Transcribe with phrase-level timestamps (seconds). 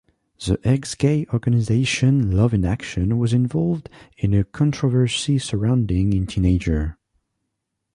[0.43, 6.97] The ex-gay organization Love in Action was involved in a controversy surrounding a teenager.